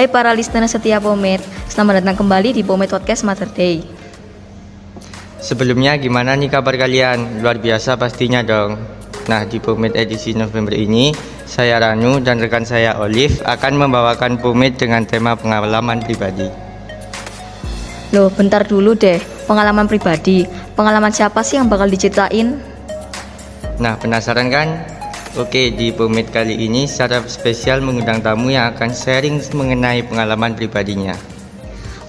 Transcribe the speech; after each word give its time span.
Hai 0.00 0.08
para 0.08 0.32
listener 0.32 0.64
setia 0.64 0.96
Pomet, 0.96 1.44
selamat 1.68 2.00
datang 2.00 2.24
kembali 2.24 2.56
di 2.56 2.64
Pomet 2.64 2.88
Podcast 2.88 3.20
Mother 3.20 3.52
Day. 3.52 3.84
Sebelumnya 5.44 6.00
gimana 6.00 6.32
nih 6.40 6.48
kabar 6.48 6.72
kalian? 6.72 7.44
Luar 7.44 7.60
biasa 7.60 8.00
pastinya 8.00 8.40
dong. 8.40 8.80
Nah 9.28 9.44
di 9.44 9.60
Pomet 9.60 9.92
edisi 9.92 10.32
November 10.32 10.72
ini, 10.72 11.12
saya 11.44 11.76
Ranu 11.76 12.16
dan 12.24 12.40
rekan 12.40 12.64
saya 12.64 12.96
Olive 12.96 13.44
akan 13.44 13.76
membawakan 13.76 14.40
Pomet 14.40 14.80
dengan 14.80 15.04
tema 15.04 15.36
pengalaman 15.36 16.00
pribadi. 16.00 16.48
Loh, 18.16 18.32
bentar 18.32 18.64
dulu 18.64 18.96
deh, 18.96 19.20
pengalaman 19.44 19.84
pribadi. 19.84 20.48
Pengalaman 20.80 21.12
siapa 21.12 21.44
sih 21.44 21.60
yang 21.60 21.68
bakal 21.68 21.92
diceritain? 21.92 22.56
Nah 23.76 24.00
penasaran 24.00 24.48
kan? 24.48 24.80
Oke, 25.38 25.70
di 25.70 25.94
Pomet 25.94 26.26
kali 26.34 26.58
ini 26.58 26.90
secara 26.90 27.22
spesial 27.30 27.78
mengundang 27.78 28.18
tamu 28.18 28.50
yang 28.50 28.74
akan 28.74 28.90
sharing 28.90 29.38
mengenai 29.54 30.02
pengalaman 30.02 30.58
pribadinya. 30.58 31.14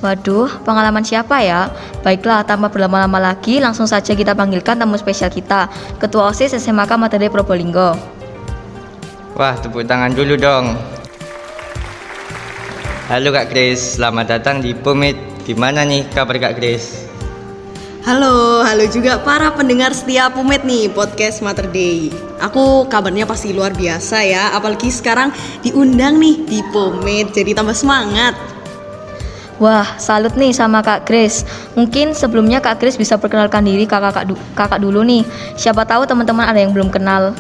Waduh, 0.01 0.49
pengalaman 0.65 1.05
siapa 1.05 1.45
ya? 1.45 1.69
Baiklah, 2.01 2.41
tanpa 2.41 2.73
berlama-lama 2.73 3.21
lagi, 3.21 3.61
langsung 3.61 3.85
saja 3.85 4.17
kita 4.17 4.33
panggilkan 4.33 4.73
tamu 4.73 4.97
spesial 4.97 5.29
kita, 5.29 5.69
Ketua 6.01 6.33
OSIS 6.33 6.57
SMK 6.57 6.97
Materi 6.97 7.29
Probolinggo. 7.29 7.93
Wah, 9.37 9.53
tepuk 9.61 9.85
tangan 9.85 10.17
dulu 10.17 10.33
dong. 10.41 10.73
Halo 13.05 13.29
Kak 13.29 13.53
Grace, 13.53 14.01
selamat 14.01 14.25
datang 14.41 14.65
di 14.65 14.73
Pomet. 14.73 15.13
Gimana 15.45 15.85
nih 15.85 16.09
kabar 16.09 16.41
Kak 16.41 16.57
Grace? 16.57 17.10
Halo, 18.01 18.65
halo 18.65 18.89
juga 18.89 19.21
para 19.21 19.53
pendengar 19.53 19.93
setia 19.93 20.25
Pumet 20.33 20.65
nih 20.65 20.89
podcast 20.89 21.37
Mother 21.45 21.69
Day. 21.69 22.09
Aku 22.41 22.89
kabarnya 22.89 23.29
pasti 23.29 23.53
luar 23.53 23.77
biasa 23.77 24.25
ya, 24.25 24.57
apalagi 24.57 24.89
sekarang 24.89 25.29
diundang 25.61 26.17
nih 26.17 26.41
di 26.49 26.65
Pumet, 26.73 27.29
jadi 27.29 27.53
tambah 27.53 27.77
semangat. 27.77 28.33
Wah, 29.61 29.85
salut 30.01 30.33
nih 30.33 30.49
sama 30.49 30.81
Kak 30.81 31.05
Grace. 31.05 31.45
Mungkin 31.77 32.17
sebelumnya 32.17 32.57
Kak 32.57 32.81
Grace 32.81 32.97
bisa 32.97 33.21
perkenalkan 33.21 33.69
diri 33.69 33.85
kakak 33.85 34.33
kakak 34.57 34.81
dulu 34.81 35.05
nih. 35.05 35.21
Siapa 35.53 35.85
tahu 35.85 36.09
teman-teman 36.09 36.49
ada 36.49 36.57
yang 36.57 36.73
belum 36.73 36.89
kenal. 36.89 37.37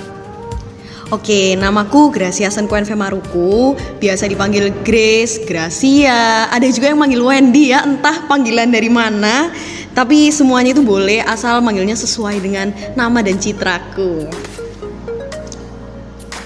Oke, 1.11 1.59
namaku 1.59 2.07
Gracia 2.07 2.47
Senkuen 2.47 2.87
Femaruku, 2.87 3.75
biasa 3.99 4.31
dipanggil 4.31 4.71
Grace, 4.85 5.43
Gracia, 5.43 6.47
ada 6.47 6.63
juga 6.71 6.87
yang 6.87 7.03
manggil 7.03 7.19
Wendy 7.19 7.75
ya, 7.75 7.83
entah 7.83 8.29
panggilan 8.31 8.71
dari 8.71 8.87
mana. 8.87 9.51
Tapi 9.91 10.31
semuanya 10.31 10.71
itu 10.71 10.83
boleh 10.83 11.19
asal 11.23 11.59
manggilnya 11.59 11.99
sesuai 11.99 12.39
dengan 12.39 12.71
nama 12.95 13.19
dan 13.19 13.35
citraku. 13.35 14.27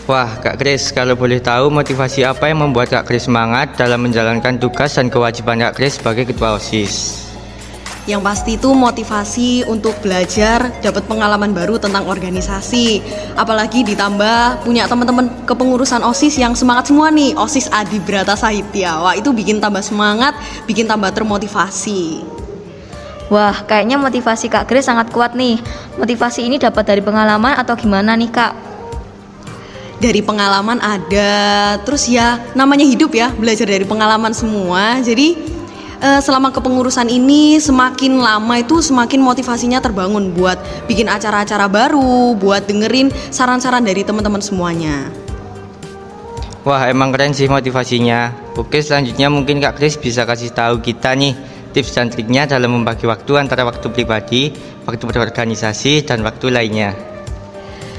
Wah, 0.06 0.38
Kak 0.38 0.62
Kris, 0.62 0.94
kalau 0.94 1.18
boleh 1.18 1.42
tahu 1.42 1.74
motivasi 1.74 2.22
apa 2.22 2.46
yang 2.46 2.62
membuat 2.62 2.94
Kak 2.94 3.10
Kris 3.10 3.26
semangat 3.26 3.74
dalam 3.74 4.06
menjalankan 4.06 4.62
tugas 4.62 4.94
dan 4.94 5.10
kewajiban 5.10 5.58
Kak 5.66 5.82
Kris 5.82 5.98
sebagai 5.98 6.30
Ketua 6.30 6.62
OSIS? 6.62 7.26
Yang 8.06 8.22
pasti 8.22 8.52
itu 8.54 8.70
motivasi 8.70 9.66
untuk 9.66 9.98
belajar, 10.06 10.70
dapat 10.86 11.10
pengalaman 11.10 11.58
baru 11.58 11.82
tentang 11.82 12.06
organisasi. 12.06 13.02
Apalagi 13.34 13.82
ditambah 13.82 14.62
punya 14.62 14.86
teman-teman 14.86 15.26
kepengurusan 15.50 16.06
OSIS 16.06 16.38
yang 16.38 16.54
semangat 16.54 16.94
semua 16.94 17.10
nih, 17.10 17.34
OSIS 17.34 17.66
Adi 17.74 17.98
Brata 17.98 18.38
Sahitya. 18.38 19.02
Wah, 19.02 19.18
itu 19.18 19.34
bikin 19.34 19.58
tambah 19.58 19.82
semangat, 19.82 20.38
bikin 20.70 20.86
tambah 20.86 21.10
termotivasi. 21.18 22.45
Wah, 23.26 23.66
kayaknya 23.66 23.98
motivasi 23.98 24.54
Kak 24.54 24.70
Grace 24.70 24.86
sangat 24.86 25.10
kuat 25.10 25.34
nih. 25.34 25.58
Motivasi 25.98 26.46
ini 26.46 26.62
dapat 26.62 26.86
dari 26.86 27.02
pengalaman 27.02 27.58
atau 27.58 27.74
gimana 27.74 28.14
nih 28.14 28.30
Kak? 28.30 28.54
Dari 29.98 30.22
pengalaman 30.22 30.78
ada, 30.78 31.34
terus 31.82 32.06
ya 32.06 32.38
namanya 32.54 32.86
hidup 32.86 33.16
ya, 33.18 33.34
belajar 33.34 33.66
dari 33.66 33.82
pengalaman 33.82 34.30
semua. 34.30 35.02
Jadi 35.02 35.34
eh, 35.98 36.22
selama 36.22 36.54
kepengurusan 36.54 37.10
ini 37.10 37.58
semakin 37.58 38.22
lama 38.22 38.62
itu 38.62 38.78
semakin 38.86 39.18
motivasinya 39.26 39.82
terbangun 39.82 40.30
buat 40.30 40.62
bikin 40.86 41.10
acara-acara 41.10 41.66
baru, 41.66 42.38
buat 42.38 42.70
dengerin 42.70 43.10
saran-saran 43.34 43.82
dari 43.82 44.06
teman-teman 44.06 44.44
semuanya. 44.44 45.10
Wah, 46.62 46.86
emang 46.90 47.10
keren 47.10 47.34
sih 47.34 47.50
motivasinya. 47.50 48.54
Oke, 48.54 48.86
selanjutnya 48.86 49.34
mungkin 49.34 49.62
Kak 49.62 49.82
Kris 49.82 49.98
bisa 49.98 50.26
kasih 50.26 50.54
tahu 50.54 50.82
kita 50.82 51.14
nih 51.18 51.55
tips 51.76 52.00
dan 52.00 52.08
triknya 52.08 52.48
dalam 52.48 52.72
membagi 52.72 53.04
waktu 53.04 53.36
antara 53.36 53.68
waktu 53.68 53.92
pribadi, 53.92 54.56
waktu 54.88 55.04
berorganisasi, 55.04 56.08
dan 56.08 56.24
waktu 56.24 56.48
lainnya. 56.56 56.96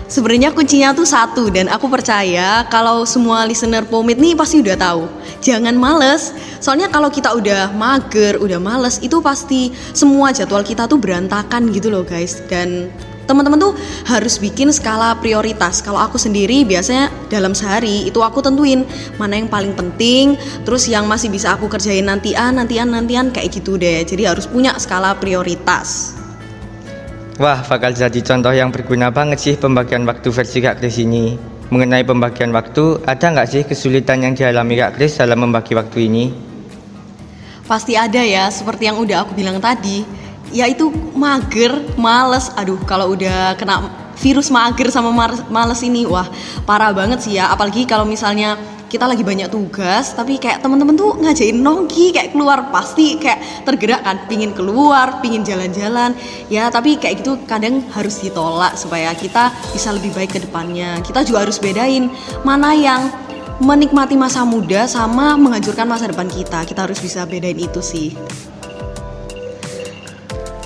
Sebenarnya 0.07 0.55
kuncinya 0.55 0.95
tuh 0.95 1.03
satu 1.03 1.51
dan 1.51 1.67
aku 1.67 1.91
percaya 1.91 2.63
kalau 2.71 3.03
semua 3.03 3.43
listener 3.43 3.83
Pomit 3.83 4.23
nih 4.23 4.39
pasti 4.39 4.63
udah 4.63 4.79
tahu. 4.79 5.11
Jangan 5.43 5.75
males. 5.75 6.31
Soalnya 6.63 6.87
kalau 6.87 7.11
kita 7.11 7.35
udah 7.35 7.75
mager, 7.75 8.39
udah 8.39 8.63
males, 8.63 9.03
itu 9.03 9.19
pasti 9.19 9.75
semua 9.91 10.31
jadwal 10.31 10.63
kita 10.63 10.87
tuh 10.87 11.03
berantakan 11.03 11.75
gitu 11.75 11.91
loh 11.91 12.07
guys. 12.07 12.39
Dan 12.47 12.87
teman-teman 13.27 13.59
tuh 13.59 13.75
harus 14.07 14.39
bikin 14.39 14.71
skala 14.71 15.19
prioritas. 15.19 15.83
Kalau 15.83 15.99
aku 15.99 16.17
sendiri 16.17 16.63
biasanya 16.63 17.11
dalam 17.29 17.53
sehari 17.53 18.07
itu 18.07 18.23
aku 18.23 18.41
tentuin 18.41 18.87
mana 19.19 19.37
yang 19.37 19.51
paling 19.51 19.75
penting, 19.75 20.39
terus 20.63 20.87
yang 20.87 21.05
masih 21.11 21.29
bisa 21.29 21.59
aku 21.59 21.67
kerjain 21.67 22.07
nantian, 22.07 22.57
nantian, 22.57 22.89
nantian 22.89 23.35
kayak 23.35 23.51
gitu 23.53 23.77
deh. 23.77 24.07
Jadi 24.07 24.25
harus 24.25 24.47
punya 24.47 24.79
skala 24.79 25.19
prioritas. 25.19 26.15
Wah, 27.37 27.61
bakal 27.69 27.93
jadi 27.93 28.17
contoh 28.25 28.55
yang 28.55 28.73
berguna 28.73 29.13
banget 29.13 29.37
sih 29.37 29.55
pembagian 29.61 30.09
waktu 30.09 30.33
versi 30.33 30.65
Kak 30.65 30.81
Kris 30.81 30.97
ini. 30.97 31.37
Mengenai 31.69 32.07
pembagian 32.07 32.55
waktu, 32.55 33.05
ada 33.05 33.27
nggak 33.29 33.49
sih 33.51 33.63
kesulitan 33.67 34.25
yang 34.25 34.33
dialami 34.33 34.81
Kak 34.81 34.97
Kris 34.97 35.21
dalam 35.21 35.45
membagi 35.45 35.77
waktu 35.77 36.09
ini? 36.09 36.25
Pasti 37.67 37.99
ada 37.99 38.23
ya, 38.23 38.49
seperti 38.49 38.89
yang 38.89 38.97
udah 39.03 39.27
aku 39.27 39.35
bilang 39.35 39.59
tadi 39.59 40.07
ya 40.53 40.67
itu 40.71 40.91
mager, 41.15 41.83
males. 41.99 42.53
Aduh, 42.59 42.79
kalau 42.85 43.15
udah 43.15 43.55
kena 43.59 43.87
virus 44.17 44.49
mager 44.49 44.89
sama 44.89 45.13
males 45.49 45.81
ini, 45.85 46.09
wah 46.09 46.27
parah 46.65 46.93
banget 46.93 47.23
sih 47.25 47.37
ya. 47.37 47.53
Apalagi 47.53 47.85
kalau 47.85 48.09
misalnya 48.09 48.57
kita 48.87 49.03
lagi 49.03 49.27
banyak 49.27 49.51
tugas, 49.51 50.15
tapi 50.15 50.39
kayak 50.39 50.63
temen-temen 50.63 50.95
tuh 50.95 51.19
ngajain 51.19 51.59
nongki 51.59 52.15
kayak 52.15 52.31
keluar 52.31 52.71
pasti 52.71 53.19
kayak 53.19 53.67
tergerak 53.67 54.07
kan, 54.07 54.17
pingin 54.31 54.55
keluar, 54.55 55.19
pingin 55.19 55.43
jalan-jalan. 55.43 56.15
Ya 56.47 56.71
tapi 56.71 56.97
kayak 56.97 57.27
gitu 57.27 57.37
kadang 57.45 57.83
harus 57.93 58.23
ditolak 58.23 58.79
supaya 58.79 59.11
kita 59.13 59.51
bisa 59.75 59.91
lebih 59.91 60.15
baik 60.15 60.39
ke 60.39 60.41
depannya. 60.47 61.03
Kita 61.03 61.27
juga 61.27 61.45
harus 61.45 61.59
bedain 61.59 62.09
mana 62.47 62.73
yang 62.73 63.11
menikmati 63.59 64.15
masa 64.15 64.45
muda 64.45 64.85
sama 64.87 65.35
menghancurkan 65.35 65.89
masa 65.89 66.07
depan 66.07 66.31
kita. 66.31 66.63
Kita 66.63 66.87
harus 66.87 67.03
bisa 67.03 67.27
bedain 67.27 67.59
itu 67.59 67.83
sih. 67.83 68.15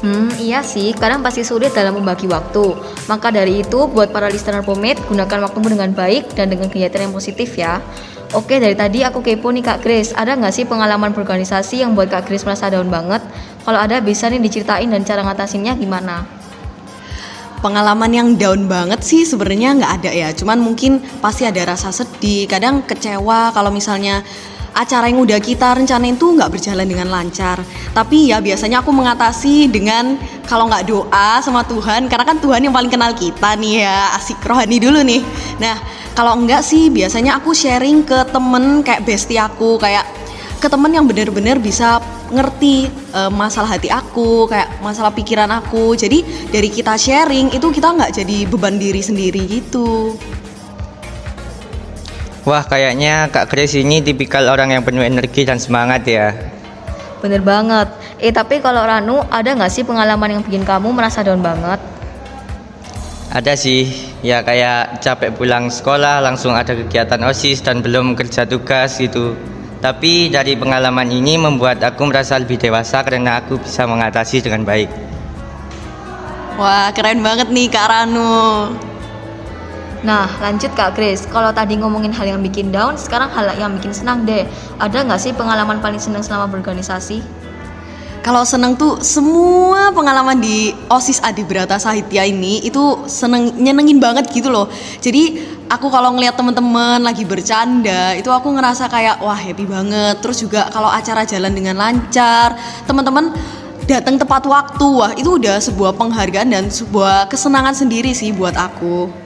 Hmm, 0.01 0.33
iya 0.41 0.65
sih, 0.65 0.97
kadang 0.97 1.21
pasti 1.21 1.45
sulit 1.45 1.77
dalam 1.77 2.01
membagi 2.01 2.25
waktu. 2.25 2.73
Maka 3.05 3.29
dari 3.29 3.61
itu, 3.61 3.85
buat 3.85 4.09
para 4.09 4.33
listener 4.33 4.65
Pomade, 4.65 4.97
gunakan 5.05 5.45
waktumu 5.45 5.69
dengan 5.69 5.93
baik 5.93 6.33
dan 6.33 6.49
dengan 6.49 6.73
kegiatan 6.73 7.05
yang 7.05 7.13
positif 7.13 7.53
ya. 7.53 7.85
Oke, 8.33 8.57
dari 8.57 8.73
tadi 8.73 9.05
aku 9.05 9.21
kepo 9.21 9.53
nih 9.53 9.61
Kak 9.61 9.85
Grace, 9.85 10.17
ada 10.17 10.33
nggak 10.41 10.57
sih 10.57 10.65
pengalaman 10.65 11.13
berorganisasi 11.13 11.85
yang 11.85 11.93
buat 11.93 12.09
Kak 12.09 12.33
Grace 12.33 12.49
merasa 12.49 12.73
down 12.73 12.89
banget? 12.89 13.21
Kalau 13.61 13.77
ada, 13.77 14.01
bisa 14.01 14.33
nih 14.33 14.41
diceritain 14.41 14.89
dan 14.89 15.05
cara 15.05 15.21
ngatasinnya 15.21 15.77
gimana? 15.77 16.25
Pengalaman 17.61 18.09
yang 18.09 18.29
down 18.41 18.65
banget 18.73 19.05
sih 19.05 19.29
sebenarnya 19.29 19.77
nggak 19.77 19.93
ada 20.01 20.11
ya, 20.17 20.29
cuman 20.33 20.65
mungkin 20.65 21.05
pasti 21.21 21.45
ada 21.45 21.61
rasa 21.69 21.93
sedih, 21.93 22.49
kadang 22.49 22.81
kecewa 22.89 23.53
kalau 23.53 23.69
misalnya 23.69 24.25
acara 24.75 25.11
yang 25.11 25.23
udah 25.23 25.39
kita 25.43 25.77
rencanain 25.77 26.17
tuh 26.17 26.37
nggak 26.39 26.51
berjalan 26.51 26.87
dengan 26.87 27.09
lancar. 27.11 27.61
Tapi 27.91 28.31
ya 28.31 28.39
biasanya 28.39 28.83
aku 28.83 28.91
mengatasi 28.95 29.69
dengan 29.71 30.19
kalau 30.47 30.67
nggak 30.71 30.87
doa 30.87 31.39
sama 31.43 31.63
Tuhan, 31.67 32.07
karena 32.11 32.25
kan 32.27 32.39
Tuhan 32.39 32.67
yang 32.67 32.75
paling 32.75 32.91
kenal 32.91 33.15
kita 33.15 33.55
nih 33.59 33.87
ya, 33.87 34.15
asik 34.19 34.43
rohani 34.43 34.79
dulu 34.83 35.03
nih. 35.03 35.23
Nah 35.63 35.79
kalau 36.15 36.35
enggak 36.37 36.67
sih 36.67 36.91
biasanya 36.91 37.39
aku 37.39 37.55
sharing 37.55 38.03
ke 38.03 38.27
temen 38.31 38.83
kayak 38.83 39.07
bestie 39.07 39.39
aku, 39.39 39.79
kayak 39.79 40.05
ke 40.61 40.69
temen 40.69 40.93
yang 40.93 41.09
bener-bener 41.09 41.57
bisa 41.57 42.03
ngerti 42.31 42.87
uh, 43.17 43.33
masalah 43.33 43.75
hati 43.75 43.89
aku, 43.91 44.47
kayak 44.47 44.69
masalah 44.85 45.11
pikiran 45.11 45.49
aku. 45.51 45.97
Jadi 45.97 46.23
dari 46.53 46.69
kita 46.69 46.95
sharing 46.95 47.51
itu 47.51 47.67
kita 47.73 47.91
nggak 47.97 48.13
jadi 48.23 48.47
beban 48.47 48.77
diri 48.77 49.03
sendiri 49.03 49.43
gitu. 49.49 50.15
Wah, 52.51 52.67
kayaknya 52.67 53.31
Kak 53.31 53.47
Grace 53.47 53.79
ini 53.79 54.03
tipikal 54.03 54.43
orang 54.51 54.75
yang 54.75 54.83
penuh 54.83 55.07
energi 55.07 55.47
dan 55.47 55.63
semangat 55.63 56.03
ya. 56.03 56.35
Bener 57.23 57.47
banget. 57.47 57.95
Eh, 58.19 58.35
tapi 58.35 58.59
kalau 58.59 58.83
Ranu, 58.83 59.23
ada 59.31 59.55
nggak 59.55 59.71
sih 59.71 59.87
pengalaman 59.87 60.35
yang 60.35 60.43
bikin 60.43 60.67
kamu 60.67 60.91
merasa 60.91 61.23
down 61.23 61.39
banget? 61.39 61.79
Ada 63.31 63.55
sih, 63.55 63.87
ya 64.27 64.43
kayak 64.43 64.99
capek 64.99 65.31
pulang 65.31 65.71
sekolah, 65.71 66.19
langsung 66.19 66.51
ada 66.51 66.75
kegiatan 66.75 67.23
OSIS 67.23 67.63
dan 67.63 67.87
belum 67.87 68.19
kerja 68.19 68.43
tugas 68.51 68.99
gitu. 68.99 69.39
Tapi 69.79 70.35
dari 70.35 70.59
pengalaman 70.59 71.07
ini 71.07 71.39
membuat 71.39 71.79
aku 71.87 72.11
merasa 72.11 72.35
lebih 72.35 72.59
dewasa 72.59 73.07
karena 73.07 73.39
aku 73.39 73.63
bisa 73.63 73.87
mengatasi 73.87 74.43
dengan 74.43 74.67
baik. 74.67 74.91
Wah, 76.59 76.91
keren 76.99 77.23
banget 77.23 77.47
nih 77.47 77.71
Kak 77.71 77.87
Ranu. 77.87 78.90
Nah, 80.01 80.25
lanjut 80.41 80.73
Kak 80.73 80.97
Grace. 80.97 81.29
Kalau 81.29 81.53
tadi 81.53 81.77
ngomongin 81.77 82.09
hal 82.17 82.25
yang 82.25 82.41
bikin 82.41 82.73
down, 82.73 82.97
sekarang 82.97 83.29
hal 83.29 83.53
yang 83.61 83.77
bikin 83.77 83.93
senang 83.93 84.25
deh. 84.25 84.49
Ada 84.81 85.05
nggak 85.05 85.21
sih 85.21 85.37
pengalaman 85.37 85.85
paling 85.85 86.01
senang 86.01 86.25
selama 86.25 86.49
berorganisasi? 86.49 87.21
Kalau 88.21 88.45
seneng 88.45 88.77
tuh 88.77 89.01
semua 89.01 89.89
pengalaman 89.97 90.37
di 90.37 90.77
OSIS 90.93 91.25
Adi 91.25 91.41
Brata 91.41 91.81
Sahitya 91.81 92.29
ini 92.29 92.61
itu 92.61 93.09
seneng 93.09 93.57
nyenengin 93.57 93.97
banget 93.97 94.29
gitu 94.29 94.53
loh. 94.53 94.69
Jadi 95.01 95.41
aku 95.73 95.89
kalau 95.89 96.13
ngeliat 96.13 96.37
temen-temen 96.37 97.01
lagi 97.01 97.25
bercanda 97.25 98.13
itu 98.13 98.29
aku 98.29 98.53
ngerasa 98.53 98.93
kayak 98.93 99.25
wah 99.25 99.37
happy 99.37 99.65
banget. 99.65 100.21
Terus 100.21 100.45
juga 100.45 100.69
kalau 100.69 100.93
acara 100.93 101.25
jalan 101.25 101.53
dengan 101.53 101.81
lancar, 101.81 102.61
teman-teman 102.85 103.33
datang 103.89 104.21
tepat 104.21 104.45
waktu, 104.45 104.85
wah 104.85 105.13
itu 105.17 105.41
udah 105.41 105.57
sebuah 105.57 105.97
penghargaan 105.97 106.49
dan 106.53 106.65
sebuah 106.69 107.25
kesenangan 107.33 107.73
sendiri 107.73 108.13
sih 108.13 108.37
buat 108.37 108.53
aku. 108.53 109.20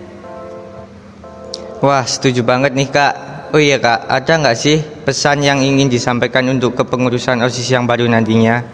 Wah, 1.84 2.00
setuju 2.08 2.40
banget 2.40 2.72
nih 2.72 2.88
kak. 2.88 3.12
Oh 3.52 3.60
iya 3.60 3.76
kak, 3.76 4.08
ada 4.08 4.32
nggak 4.40 4.56
sih 4.56 4.80
pesan 4.80 5.44
yang 5.44 5.60
ingin 5.60 5.92
disampaikan 5.92 6.48
untuk 6.48 6.72
kepengurusan 6.80 7.44
OSIS 7.44 7.68
yang 7.76 7.84
baru 7.84 8.08
nantinya? 8.08 8.64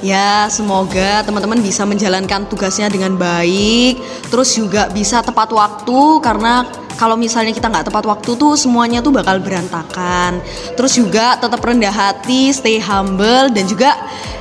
Ya, 0.00 0.48
semoga 0.48 1.20
teman-teman 1.28 1.60
bisa 1.60 1.84
menjalankan 1.84 2.48
tugasnya 2.48 2.88
dengan 2.88 3.20
baik, 3.20 4.00
terus 4.32 4.56
juga 4.56 4.88
bisa 4.88 5.20
tepat 5.20 5.52
waktu 5.52 6.24
karena 6.24 6.64
kalau 6.94 7.18
misalnya 7.18 7.50
kita 7.50 7.66
nggak 7.70 7.90
tepat 7.90 8.04
waktu 8.06 8.30
tuh 8.38 8.54
semuanya 8.54 9.02
tuh 9.02 9.10
bakal 9.10 9.38
berantakan. 9.42 10.38
Terus 10.78 10.94
juga 10.94 11.38
tetap 11.38 11.60
rendah 11.60 11.92
hati, 11.92 12.54
stay 12.54 12.78
humble 12.78 13.50
dan 13.50 13.64
juga 13.66 13.94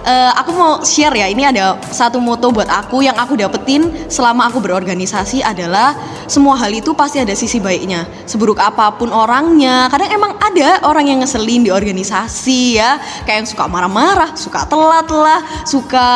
uh, 0.06 0.32
aku 0.38 0.52
mau 0.54 0.72
share 0.86 1.14
ya. 1.14 1.28
Ini 1.30 1.54
ada 1.54 1.80
satu 1.90 2.22
moto 2.22 2.54
buat 2.54 2.70
aku 2.70 3.02
yang 3.04 3.18
aku 3.18 3.36
dapetin 3.40 3.90
selama 4.08 4.48
aku 4.48 4.62
berorganisasi 4.62 5.42
adalah 5.42 5.98
semua 6.30 6.56
hal 6.60 6.72
itu 6.72 6.94
pasti 6.94 7.20
ada 7.20 7.34
sisi 7.34 7.58
baiknya. 7.58 8.06
Seburuk 8.30 8.62
apa 8.62 8.94
pun 8.96 9.10
orangnya, 9.12 9.90
kadang 9.92 10.10
emang 10.14 10.34
ada 10.40 10.86
orang 10.88 11.10
yang 11.10 11.20
ngeselin 11.22 11.68
di 11.68 11.72
organisasi 11.74 12.80
ya, 12.80 13.02
kayak 13.28 13.44
yang 13.44 13.50
suka 13.50 13.66
marah-marah, 13.68 14.38
suka 14.38 14.66
telat 14.70 15.08
lah, 15.10 15.42
suka 15.68 16.08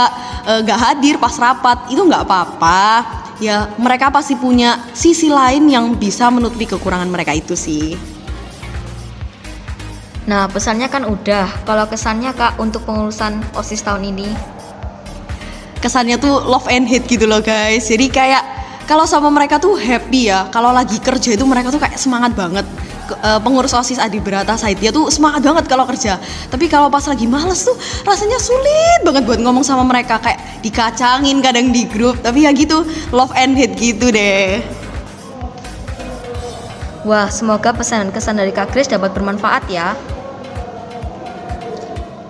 uh, 0.48 0.78
hadir 0.78 1.18
pas 1.18 1.33
rapat, 1.36 1.90
itu 1.92 2.00
nggak 2.00 2.24
apa-apa 2.24 3.26
ya 3.38 3.69
mereka 3.78 4.10
pasti 4.10 4.34
punya 4.34 4.81
sisi 4.94 5.30
lain 5.30 5.69
yang 5.69 5.94
bisa 5.98 6.30
menutupi 6.34 6.66
kekurangan 6.66 7.10
mereka 7.10 7.34
itu 7.34 7.54
sih. 7.54 7.98
Nah, 10.28 10.44
pesannya 10.51 10.92
kan 10.92 11.07
udah. 11.07 11.63
Kalau 11.63 11.88
kesannya 11.88 12.36
Kak 12.36 12.60
untuk 12.60 12.84
pengurusan 12.84 13.39
OSIS 13.56 13.80
tahun 13.80 14.12
ini? 14.12 14.28
Kesannya 15.80 16.19
tuh 16.19 16.44
love 16.44 16.68
and 16.68 16.84
hate 16.84 17.07
gitu 17.07 17.24
loh 17.24 17.39
guys. 17.39 17.88
Jadi 17.88 18.12
kayak 18.12 18.44
kalau 18.92 19.07
sama 19.07 19.31
mereka 19.31 19.56
tuh 19.56 19.80
happy 19.80 20.28
ya. 20.28 20.51
Kalau 20.51 20.75
lagi 20.75 21.00
kerja 21.00 21.40
itu 21.40 21.45
mereka 21.48 21.72
tuh 21.72 21.80
kayak 21.80 21.95
semangat 21.95 22.36
banget 22.36 22.68
uh, 23.21 23.39
pengurus 23.39 23.71
OSIS 23.71 24.01
Adi 24.01 24.19
Berata 24.19 24.57
Saitia 24.59 24.92
tuh 24.92 25.07
semangat 25.07 25.44
banget 25.44 25.65
kalau 25.71 25.88
kerja. 25.88 26.19
Tapi 26.51 26.68
kalau 26.68 26.92
pas 26.92 27.04
lagi 27.07 27.25
males 27.25 27.63
tuh 27.63 27.75
rasanya 28.04 28.39
sulit 28.42 29.01
banget 29.07 29.24
buat 29.24 29.39
ngomong 29.39 29.63
sama 29.63 29.88
mereka 29.88 30.19
kayak 30.19 30.62
dikacangin 30.63 31.39
kadang 31.39 31.71
di 31.71 31.88
grup. 31.88 32.19
Tapi 32.19 32.44
ya 32.44 32.51
gitu, 32.51 32.83
love 33.15 33.31
and 33.38 33.56
hate 33.56 33.75
gitu 33.80 34.12
deh. 34.12 34.59
Wah, 37.07 37.31
semoga 37.31 37.71
pesan 37.71 38.12
kesan 38.12 38.36
dari 38.36 38.51
Kak 38.51 38.75
Kris 38.75 38.92
dapat 38.92 39.15
bermanfaat 39.15 39.63
ya. 39.71 39.95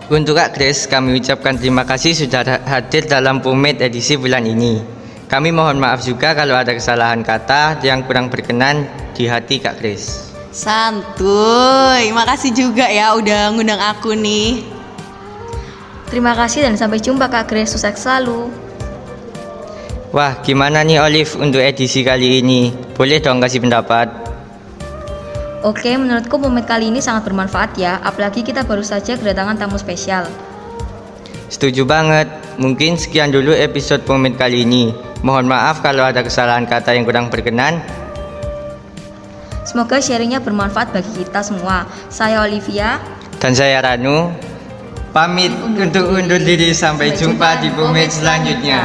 Untuk 0.07 0.37
Kak 0.37 0.53
Kris, 0.55 0.85
kami 0.85 1.17
ucapkan 1.17 1.57
terima 1.57 1.83
kasih 1.83 2.13
sudah 2.15 2.63
hadir 2.63 3.09
dalam 3.09 3.41
Pumet 3.41 3.81
edisi 3.81 4.15
bulan 4.15 4.45
ini. 4.45 4.79
Kami 5.27 5.51
mohon 5.51 5.83
maaf 5.83 6.05
juga 6.07 6.31
kalau 6.31 6.55
ada 6.55 6.71
kesalahan 6.71 7.19
kata 7.19 7.83
yang 7.83 8.07
kurang 8.07 8.31
berkenan 8.31 8.87
di 9.11 9.27
hati 9.27 9.59
Kak 9.59 9.83
Kris. 9.83 10.26
Santuy, 10.57 12.09
makasih 12.09 12.49
juga 12.49 12.89
ya 12.89 13.13
udah 13.13 13.53
ngundang 13.53 13.77
aku 13.77 14.17
nih. 14.17 14.65
Terima 16.09 16.33
kasih 16.33 16.65
dan 16.65 16.73
sampai 16.73 16.97
jumpa 16.97 17.29
Kak 17.29 17.45
Grace, 17.45 17.77
sukses 17.77 18.01
selalu. 18.01 18.49
Wah, 20.09 20.41
gimana 20.41 20.81
nih 20.81 20.97
Olive 20.97 21.29
untuk 21.37 21.61
edisi 21.61 22.01
kali 22.01 22.41
ini? 22.41 22.73
Boleh 22.97 23.21
dong 23.21 23.37
kasih 23.37 23.61
pendapat? 23.61 24.09
Oke, 25.61 25.93
menurutku 25.93 26.41
momen 26.41 26.65
kali 26.65 26.89
ini 26.89 27.05
sangat 27.05 27.29
bermanfaat 27.29 27.77
ya, 27.77 28.01
apalagi 28.01 28.41
kita 28.41 28.65
baru 28.65 28.81
saja 28.81 29.13
kedatangan 29.13 29.61
tamu 29.61 29.77
spesial. 29.77 30.25
Setuju 31.53 31.85
banget. 31.85 32.33
Mungkin 32.57 32.97
sekian 32.97 33.29
dulu 33.29 33.53
episode 33.53 34.01
momen 34.09 34.33
kali 34.33 34.65
ini. 34.65 34.89
Mohon 35.21 35.53
maaf 35.53 35.85
kalau 35.85 36.01
ada 36.01 36.25
kesalahan 36.25 36.65
kata 36.65 36.97
yang 36.97 37.05
kurang 37.05 37.29
berkenan. 37.29 37.77
Semoga 39.67 39.99
sharingnya 39.99 40.39
bermanfaat 40.39 40.95
bagi 40.95 41.11
kita 41.27 41.43
semua. 41.43 41.83
Saya 42.07 42.39
Olivia 42.39 43.03
dan 43.43 43.51
saya 43.51 43.83
Ranu. 43.83 44.31
Pamit 45.11 45.51
untuk 45.51 46.13
undur 46.13 46.39
diri 46.39 46.71
sampai, 46.71 47.11
sampai 47.11 47.19
jumpa, 47.19 47.49
jumpa 47.57 47.61
di 47.63 47.69
bumi 47.73 48.03
selanjutnya. 48.07 48.81